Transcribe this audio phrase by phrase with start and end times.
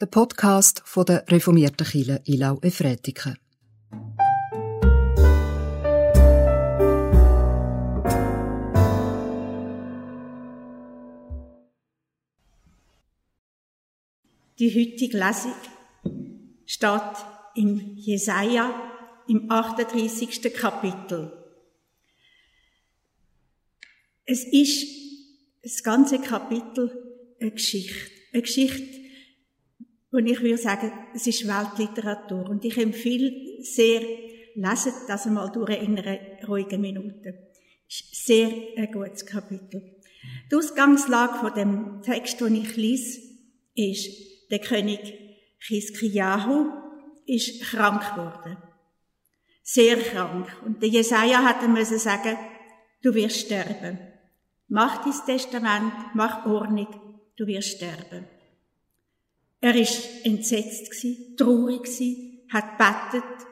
[0.00, 3.36] der Podcast von der reformierten Kirche Ilau Efretiken.
[14.58, 15.54] Die heutige Lesung
[16.64, 17.16] steht
[17.54, 18.74] im Jesaja
[19.28, 20.54] im 38.
[20.54, 21.30] Kapitel.
[24.24, 24.86] Es ist
[25.62, 26.90] das ganze Kapitel
[27.38, 28.10] eine Geschichte.
[28.32, 28.99] Eine Geschichte,
[30.12, 32.48] und ich würde sagen, es ist Weltliteratur.
[32.48, 34.02] Und ich empfehle sehr,
[34.54, 37.50] leset das einmal durch in einer ruhigen Minute.
[37.88, 40.00] Ist sehr ein gutes Kapitel.
[40.50, 43.20] Die Ausgangslage von dem Text, den ich lese,
[43.74, 45.14] ist, der König
[45.60, 46.72] Chiskiyahu
[47.26, 48.56] ist krank geworden.
[49.62, 50.48] Sehr krank.
[50.64, 52.36] Und der Jesaja hat ihm müssen sagen,
[53.02, 53.98] du wirst sterben.
[54.66, 56.88] Mach dein Testament, mach Ordnung,
[57.36, 58.39] du wirst sterben.
[59.60, 63.46] Er ist entsetzt gsi, traurig gsi, hat bettet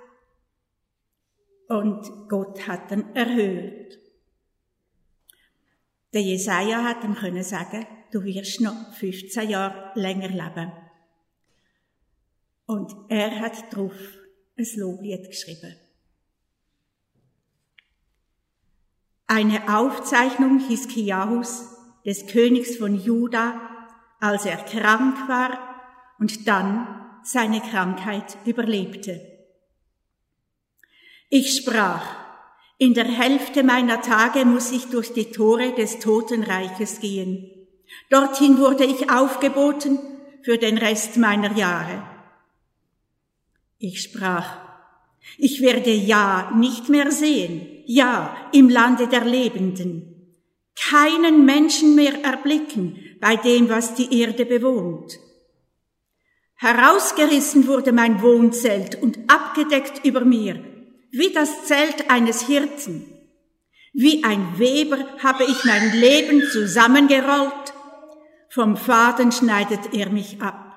[1.69, 3.99] und Gott hat ihn erhöht.
[6.15, 10.73] Der Jesaja hat ihm können sagen, du wirst noch 15 Jahre länger leben.
[12.65, 13.93] Und er hat darauf
[14.57, 15.77] ein Loblied geschrieben.
[19.27, 21.75] Eine Aufzeichnung Hiskiahus,
[22.07, 23.61] des Königs von Juda,
[24.21, 25.68] als er krank war
[26.19, 26.87] und dann
[27.23, 29.21] seine Krankheit überlebte.
[31.31, 32.05] Ich sprach,
[32.79, 37.51] in der Hälfte meiner Tage muss ich durch die Tore des Totenreiches gehen.
[38.09, 39.99] Dorthin wurde ich aufgeboten
[40.43, 42.03] für den Rest meiner Jahre.
[43.79, 44.59] Ich sprach,
[45.37, 50.37] ich werde ja nicht mehr sehen, ja im Lande der Lebenden,
[50.75, 55.19] keinen Menschen mehr erblicken bei dem, was die Erde bewohnt.
[56.61, 60.61] Herausgerissen wurde mein Wohnzelt und abgedeckt über mir,
[61.13, 63.05] wie das Zelt eines Hirten.
[63.93, 67.73] Wie ein Weber habe ich mein Leben zusammengerollt,
[68.49, 70.69] vom Faden schneidet er mich ab.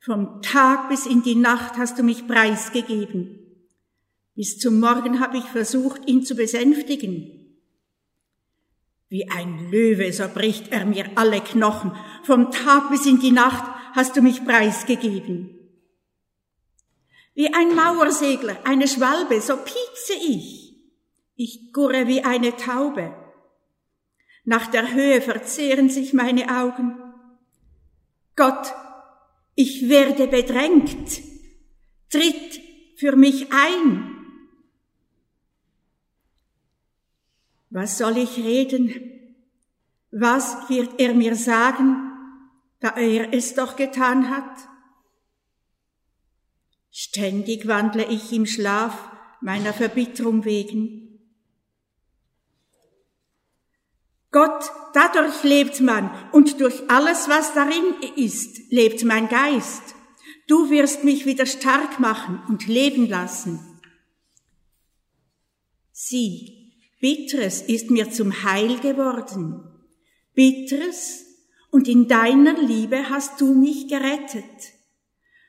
[0.00, 3.38] Vom Tag bis in die Nacht hast du mich preisgegeben.
[4.34, 7.37] Bis zum Morgen habe ich versucht, ihn zu besänftigen.
[9.08, 11.92] Wie ein Löwe, so bricht er mir alle Knochen.
[12.24, 13.64] Vom Tag bis in die Nacht
[13.94, 15.54] hast du mich preisgegeben.
[17.34, 20.74] Wie ein Mauersegler, eine Schwalbe, so piepse ich.
[21.36, 23.14] Ich gurre wie eine Taube.
[24.44, 26.98] Nach der Höhe verzehren sich meine Augen.
[28.34, 28.72] Gott,
[29.54, 31.22] ich werde bedrängt.
[32.10, 32.60] Tritt
[32.96, 34.17] für mich ein.
[37.78, 38.92] Was soll ich reden?
[40.10, 42.08] Was wird er mir sagen?
[42.80, 44.68] da er es doch getan hat?
[46.90, 51.04] Ständig wandle ich im Schlaf meiner Verbitterung wegen.
[54.30, 59.94] Gott, dadurch lebt man und durch alles, was darin ist, lebt mein Geist.
[60.46, 63.80] Du wirst mich wieder stark machen und leben lassen.
[65.92, 66.57] Sieh,
[67.00, 69.62] Bitteres ist mir zum Heil geworden.
[70.34, 71.26] Bitteres
[71.70, 74.44] und in deiner Liebe hast du mich gerettet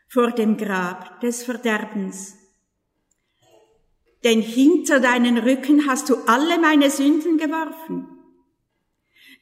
[0.07, 2.35] vor dem Grab des Verderbens.
[4.23, 8.07] Denn hinter deinen Rücken hast du alle meine Sünden geworfen.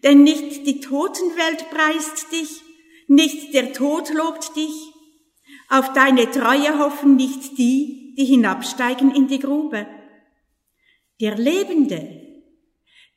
[0.03, 2.62] Denn nicht die Totenwelt preist dich,
[3.07, 4.94] nicht der Tod lobt dich,
[5.69, 9.88] auf deine Treue hoffen nicht die, die hinabsteigen in die Grube.
[11.19, 12.44] Der Lebende,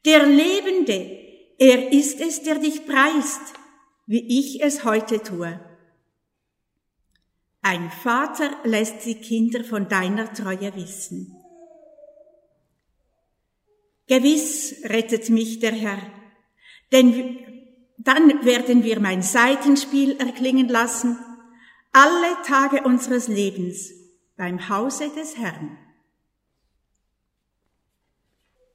[0.05, 1.19] der Lebende,
[1.59, 3.55] er ist es, der dich preist,
[4.06, 5.61] wie ich es heute tue.
[7.62, 11.37] Ein Vater lässt die Kinder von deiner Treue wissen.
[14.06, 16.00] Gewiss rettet mich der Herr,
[16.91, 17.39] denn
[17.99, 21.19] dann werden wir mein Seitenspiel erklingen lassen,
[21.92, 23.92] alle Tage unseres Lebens
[24.36, 25.77] beim Hause des Herrn.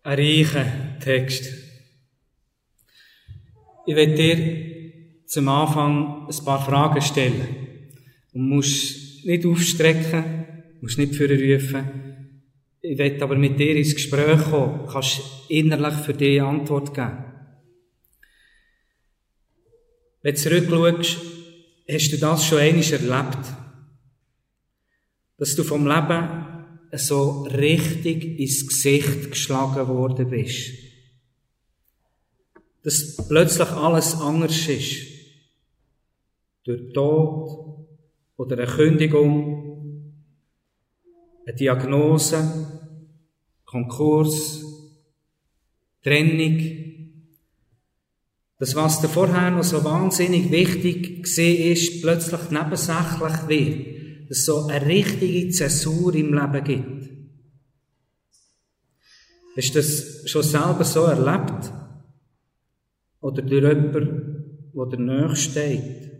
[0.06, 1.52] Ein reicher Text.
[3.88, 7.48] Ich werde dir zum Anfang ein paar Fragen stellen.
[8.32, 12.44] Du musst nicht aufstrecken, musst nicht rufen.
[12.82, 14.86] Ich werde aber mit dir ins Gespräch kommen.
[14.86, 17.26] Du kannst innerlich für dich Antwort geben.
[20.22, 21.18] Wenn du zurückschaust,
[21.90, 23.48] hast du das schon einmal erlebt?
[25.40, 26.55] Dass du vom Leben
[26.98, 30.86] so richtig ins Gesicht geschlagen worden bist
[32.86, 35.08] dass plötzlich alles anders ist.
[36.64, 37.88] durch Tod
[38.38, 40.14] oder eine Kündigung,
[41.46, 42.92] eine Diagnose,
[43.66, 44.64] Konkurs,
[46.04, 46.60] Trennung.
[48.58, 53.95] Das, was dir vorher noch so wahnsinnig wichtig gesehen ist, plötzlich nebensächlich wird.
[54.28, 57.10] Dass so eine richtige Zäsur im Leben gibt.
[59.56, 61.72] Hast du das schon selber so erlebt?
[63.22, 66.12] Oder durch jemanden, der dir nahe steht?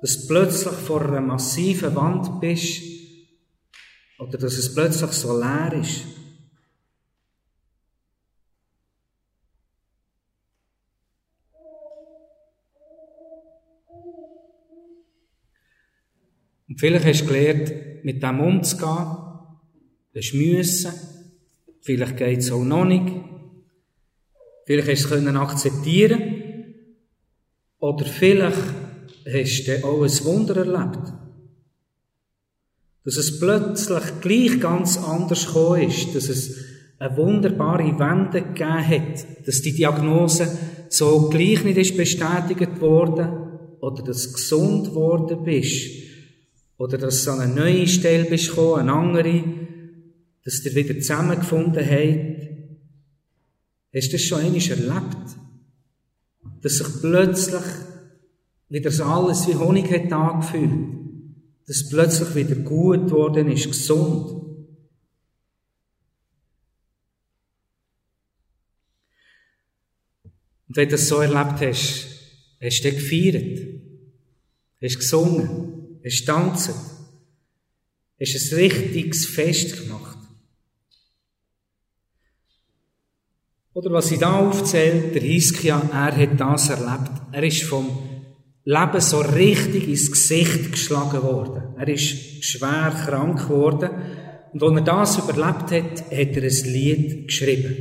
[0.00, 2.82] Dass du plötzlich vor einer massiven Wand bist,
[4.18, 6.04] oder dass es plötzlich so leer ist.
[16.67, 19.06] Und vielleicht hast du gelernt, mit dem umzugehen.
[20.14, 20.92] Das ist müssen.
[21.82, 23.06] Vielleicht geht es auch noch nicht.
[24.66, 26.22] Vielleicht hast du es akzeptieren
[27.78, 28.58] Oder vielleicht
[29.24, 31.12] hast du auch ein Wunder erlebt.
[33.04, 36.14] Dass es plötzlich gleich ganz anders gekommen ist.
[36.14, 36.64] Dass es
[36.98, 39.46] eine wunderbare Wende gegeben hat.
[39.46, 40.58] Dass die Diagnose
[40.88, 43.28] so gleich nicht ist bestätigt worden.
[43.80, 46.07] Oder dass du gesund worden bist.
[46.78, 49.44] Oder dass du an eine neue Stelle bist gekommen, eine andere.
[50.44, 52.48] Dass ihr wieder zusammengefunden habt.
[53.92, 55.36] Hast du das schon einmal erlebt?
[56.62, 57.62] Dass sich plötzlich
[58.68, 60.88] wieder alles wie Honig hat angefühlt.
[61.66, 64.38] Dass plötzlich wieder gut geworden ist, gesund.
[70.68, 72.06] Und wenn du das so erlebt hast,
[72.60, 73.58] hast du gefeiert,
[74.80, 75.67] hast gesungen,
[76.04, 76.70] hast tanzt,
[78.20, 80.18] hast ein richtiges Fest gemacht.
[83.74, 87.12] Oder was ich da aufzähle, der Hiskia, er hat das erlebt.
[87.30, 87.86] Er ist vom
[88.64, 91.74] Leben so richtig ins Gesicht geschlagen worden.
[91.78, 93.90] Er ist schwer krank geworden.
[94.52, 97.76] Und als er das überlebt hat, hat er ein Lied geschrieben.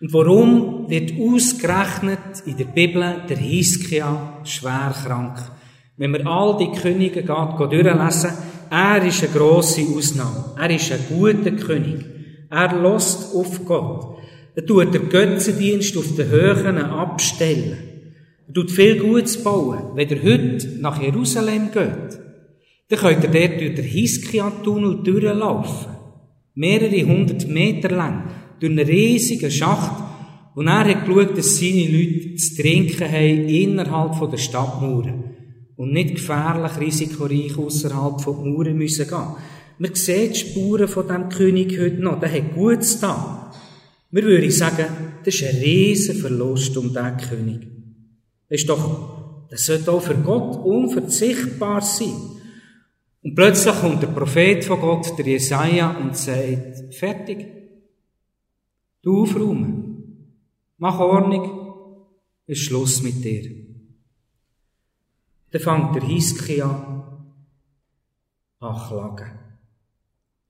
[0.00, 5.38] Und warum wird ausgerechnet in der Bibel der Hiskia schwer krank?
[6.02, 8.30] Wenn wir all die Könige durchlesen,
[8.70, 10.46] er ist eine grosse Ausnahme.
[10.58, 12.04] Er ist ein guter König.
[12.50, 14.16] Er lässt auf Gott.
[14.56, 17.78] Er tut den Götzendienst auf den Höhen abstellen.
[18.48, 19.92] Er tut viel Gutes bauen.
[19.94, 22.18] Wenn ihr heute nach Jerusalem geht,
[22.88, 25.92] dann könnt ihr dort durch den Hiskia-Tunnel durchlaufen.
[26.56, 28.24] Mehrere hundert Meter lang.
[28.58, 30.02] Durch einen riesigen Schacht.
[30.56, 35.41] Und er hat geschaut, dass seine Leute zu trinken haben innerhalb der Stadtmauern.
[35.76, 39.36] Und nicht gefährlich, risikoreich außerhalb der Mauern müssen gehen.
[39.78, 42.20] Man sieht die Spuren von diesem König heute noch.
[42.20, 43.52] Der hat Gutes da.
[44.10, 44.86] Wir würden sagen,
[45.24, 47.66] das ist ein riesen Verlust um diesen König.
[48.48, 52.12] Das ist doch, das sollte auch für Gott unverzichtbar sein.
[53.22, 57.46] Und plötzlich kommt der Prophet von Gott, der Jesaja, und sagt, fertig.
[59.02, 59.92] Du aufräumen.
[60.76, 61.58] Mach Ordnung.
[62.46, 63.71] Ist Schluss mit dir.
[65.52, 67.02] Dann fängt der Hiskia
[68.60, 69.38] an klagen.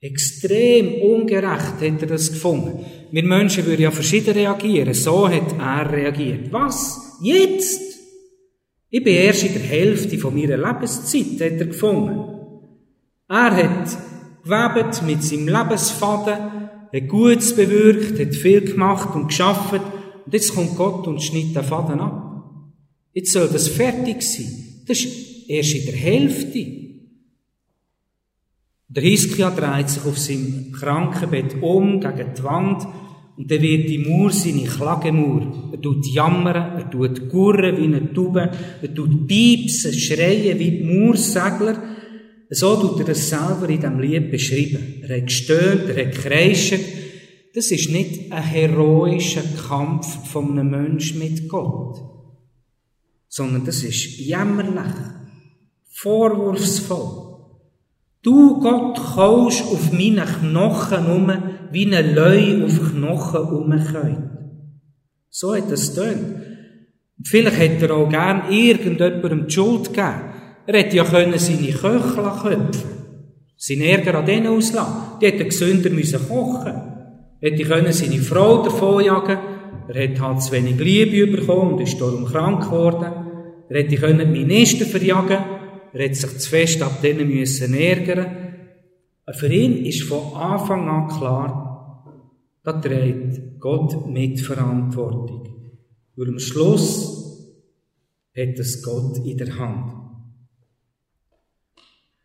[0.01, 2.85] Extrem ungerecht hat er das gefunden.
[3.11, 4.95] Wir Menschen würden ja verschieden reagieren.
[4.95, 6.53] So hat er reagiert.
[6.53, 7.19] Was?
[7.23, 7.81] Jetzt?
[8.91, 12.19] Ich bin erst in der Hälfte von meiner Lebenszeit, hat er gefunden.
[13.29, 13.99] Er hat
[14.43, 19.81] gewebt mit seinem Lebensfaden, hat Gutes bewirkt, hat viel gemacht und geschafft.
[20.25, 22.45] Und jetzt kommt Gott und schneidet den Faden ab.
[23.13, 24.72] Jetzt soll das fertig sein.
[24.87, 26.67] Das ist erst in der Hälfte.
[28.89, 32.87] Der Hiskia dreht sich auf seinem Krankenbett um gegen die Wand
[33.37, 35.71] und dann wird die Mauer seine Klagemauer.
[35.73, 38.51] Er tut jammern, er tut gurren wie eine Taube,
[38.83, 41.83] er tut piepsen, schreien wie die Mauersegler.
[42.51, 45.03] So tut er das selber in diesem Lied beschreiben.
[45.03, 46.81] Er hat gestöhnt, er hat gekreischt.
[47.55, 51.99] Das ist nicht ein heroischer Kampf von einem Menschen mit Gott,
[53.35, 54.93] sondern das ist jämmerlich,
[55.89, 57.33] vorwurfsvoll.
[58.21, 61.33] Du, Gott, kaust auf meinen Knochen um,
[61.71, 64.19] wie ein Leu auf Knochen umgeht.
[65.31, 66.43] So hat es tönt.
[67.25, 70.21] Vielleicht hätte er auch gern irgendjemandem die Schuld gegeben.
[70.67, 72.93] Er hätte ja können seine Köchel köpfen
[73.57, 75.19] Seinen Ärger an denen auslassen.
[75.23, 76.75] Die hätten gesünder müssen kochen.
[77.41, 79.52] Hätte können seine Frau davonjagen.
[79.89, 83.13] Er hätte halt zu wenig Liebe bekommen und ist darum krank geworden.
[83.69, 85.39] Er hätte die Minister verjagen.
[85.93, 88.43] Er hat sich zu fest ab denen müssen ärgern.
[89.33, 92.23] Für ihn ist von Anfang an klar,
[92.63, 95.49] da trägt Gott mit Verantwortung.
[96.17, 97.23] Weil am Schluss
[98.37, 99.95] hat es Gott in der Hand.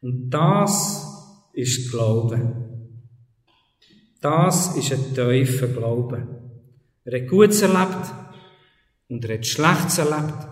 [0.02, 2.66] Und das ist Glaube.
[4.22, 6.47] Das ist ein tiefer Glaube.
[7.10, 8.14] Er hat Gutes erlebt
[9.08, 10.46] und er hat Schlechtes erlebt.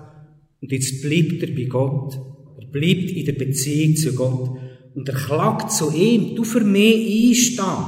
[0.61, 2.17] Und jetzt bleibt er bei Gott.
[2.57, 4.57] Er bleibt in der Beziehung zu Gott.
[4.95, 7.85] Und er klagt zu ihm, du für mich einstehen.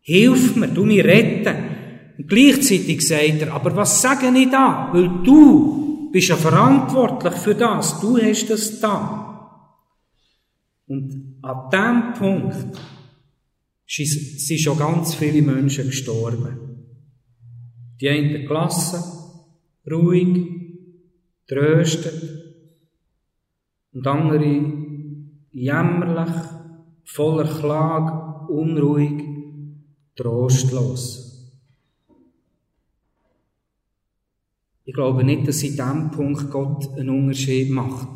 [0.00, 1.56] Hilf mir, du mich retten.
[2.18, 4.90] Und gleichzeitig sagt er, aber was sage ich da?
[4.92, 8.00] Weil du bist ja verantwortlich für das.
[8.00, 9.62] Du hast das da.
[10.88, 12.78] Und an dem Punkt
[13.86, 16.65] sind schon ganz viele Menschen gestorben.
[18.00, 19.02] Die einen gelassen,
[19.90, 20.46] ruhig,
[21.46, 22.54] tröstet
[23.92, 24.72] und andere
[25.52, 26.34] jämmerlich,
[27.04, 29.22] voller Klage, unruhig,
[30.16, 31.26] trostlos.
[34.84, 38.08] Ich glaube nicht, dass in diesem Punkt Gott einen Unterschied macht.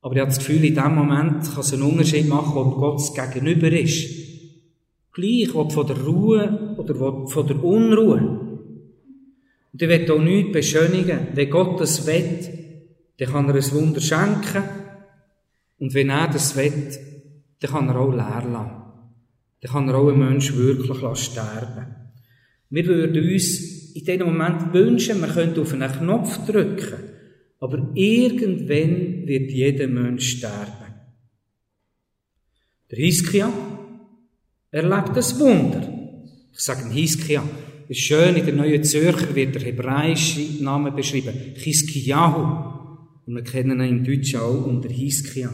[0.00, 3.00] Aber ich habe das Gefühl, in dem Moment kann es einen Unterschied machen, ob Gott
[3.14, 4.31] gegenüber ist.
[5.12, 6.94] Gleich, ob von der Ruhe oder
[7.28, 8.40] von der Unruhe.
[9.72, 11.28] Und ich will auch nichts beschönigen.
[11.34, 12.38] Wenn Gott das will,
[13.18, 14.62] dann kann er ein Wunder schenken.
[15.78, 16.90] Und wenn er das will,
[17.60, 18.82] dann kann er auch leer lassen.
[19.60, 21.86] Dann kann er auch einen Menschen wirklich sterben
[22.70, 27.12] Wir würden uns in diesem Moment wünschen, man könnte auf einen Knopf drücken.
[27.60, 30.94] Aber irgendwann wird jeder Mensch sterben.
[32.90, 33.52] Der Hiskia
[34.72, 35.88] erlebt das Wunder.
[36.52, 37.42] Ich sage Hiskia.
[37.88, 41.34] ist schön, in der Neuen Zürcher wird der hebräische Name beschrieben.
[41.54, 42.70] Hiskiahu.
[43.26, 45.52] Und wir kennen ihn im Deutschen auch unter Hiskia.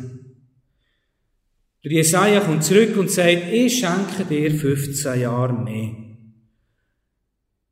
[1.85, 5.91] Der Jesaja kommt zurück und sagt, ich schenke dir 15 Jahre mehr.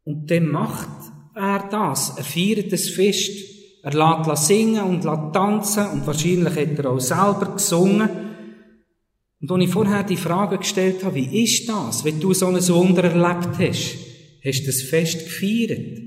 [0.05, 0.89] Und dann macht
[1.35, 2.17] er das.
[2.17, 3.33] Er feiert das Fest.
[3.83, 8.26] Er lässt singen und lässt tanzen und wahrscheinlich hat er auch selber gesungen.
[9.41, 12.69] Und als ich vorher die Frage gestellt habe, wie ist das, wenn du so ein
[12.69, 13.99] Wunder erlebt hast,
[14.45, 15.99] hast du das Fest gefeiert?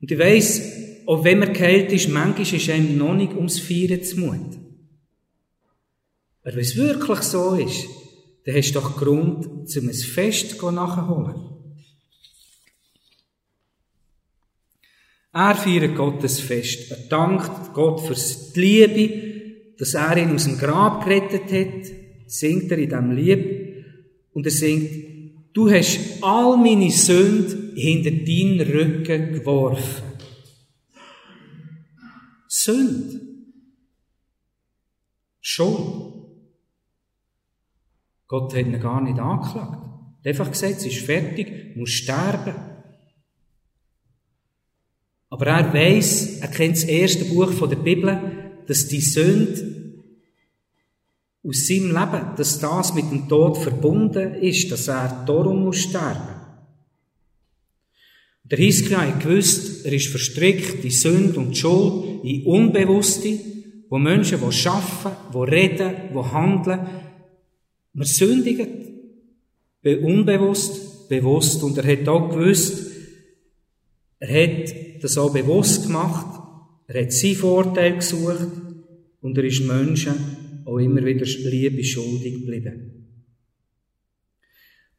[0.00, 0.62] Und ich weiss,
[1.06, 4.58] auch wenn man kalt ist, manchmal ist einem noch nicht ums Feiern zu Mut.
[6.42, 7.86] Aber wenn es wirklich so ist,
[8.44, 11.34] dann hast du doch Grund, um ein Fest nachzuholen.
[15.32, 16.90] Er feiert Gottes Fest.
[16.90, 19.25] Er dankt Gott für die Liebe,
[19.78, 21.92] dass er ihn aus dem Grab gerettet hat.
[22.26, 23.84] Singt er in diesem Lied.
[24.32, 24.90] Und er singt,
[25.52, 30.04] du hast all meine Sünden hinter deinen Rücken geworfen.
[32.48, 33.20] Sünd.
[35.40, 36.26] Schon.
[38.26, 39.82] Gott hat ihn gar nicht angeklagt.
[40.22, 42.54] Er hat einfach gesagt, es ist fertig, muss sterben.
[45.28, 49.94] Aber er weiß, er kennt das erste Buch von der Bibel, dass die Sünde
[51.42, 56.34] aus seinem Leben, dass das mit dem Tod verbunden ist, dass er darum muss sterben.
[58.44, 63.38] Der Hiskia hat gewusst, er ist verstrickt in Sünde und Schuld, in Unbewusste,
[63.88, 66.86] wo Menschen, die arbeiten, die reden, die handeln,
[67.92, 68.68] wir sündigen.
[69.82, 71.62] Unbewusst, bewusst.
[71.62, 72.90] Und er hat auch gewusst,
[74.18, 76.45] er hat das auch bewusst gemacht.
[76.88, 78.48] Er hat seinen Vorteil gesucht.
[79.20, 80.14] Und er ist Menschen
[80.64, 82.92] auch immer wieder Liebe schuldig geblieben.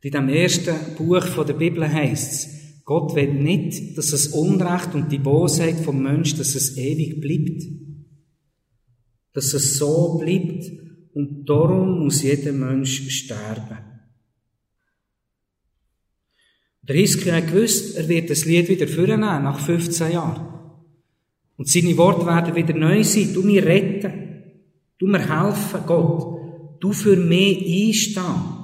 [0.02, 5.12] In dem ersten Buch der Bibel heißt es, Gott will nicht, dass das Unrecht und
[5.12, 7.64] die Bosheit vom Menschen, dass es ewig bleibt.
[9.34, 10.72] Dass es so bleibt,
[11.14, 13.78] und darum muss jeder Mensch sterben.
[16.84, 20.57] Der Hiskia hat gewusst, er wird das Lied wieder vornehmen, nach 15 Jahren.
[21.58, 23.34] Und seine Worte werden wieder neu sein.
[23.34, 24.14] Du mir retten.
[24.98, 26.80] Du mir helfen, Gott.
[26.80, 28.56] Du für mich einstehen.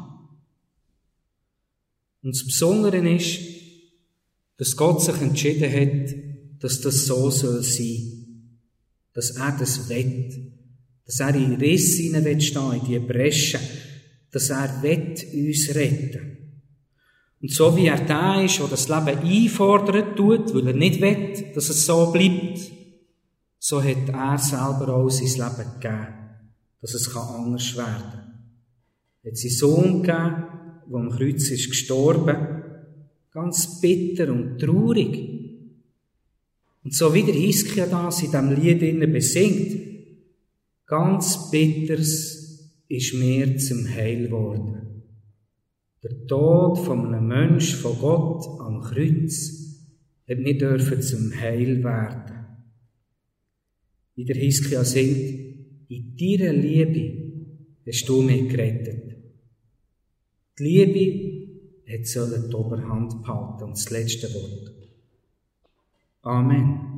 [2.21, 3.39] Und das Besondere ist,
[4.57, 6.15] dass Gott sich entschieden hat,
[6.61, 8.59] dass das so soll sein.
[9.13, 10.53] Dass er das will
[11.05, 13.59] dass er in Risse hineinstehen in die Bresche,
[14.31, 16.37] dass er uns retten
[17.41, 21.51] Und so wie er da ist, der das Leben einfordert tut, weil er nicht will,
[21.53, 22.71] dass es so bleibt,
[23.65, 26.07] so hat er selber auch sein Leben gegeben,
[26.81, 28.33] dass es anders werden kann.
[29.23, 30.43] Er hat seinen Sohn gegeben,
[30.91, 32.35] der am Kreuz ist gestorben,
[33.31, 35.17] ganz bitter und traurig.
[36.83, 39.93] Und so wie der Hiskia das in diesem Lied besingt,
[40.85, 45.03] Ganz Bitters ist mir zum Heil geworden.
[46.03, 49.79] Der Tod von einem Mensch von Gott am Kreuz
[50.27, 52.42] hat nicht dürfen zum Heil werden.
[54.15, 57.33] Wie der Hiskia singt, in deiner Liebe
[57.85, 59.17] hast du mich gerettet.
[60.59, 61.43] Die Liebe
[61.91, 64.71] hat sollen die Oberhand behalten und das letzte Wort.
[66.21, 66.92] Amen.